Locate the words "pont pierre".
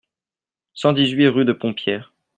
1.53-2.11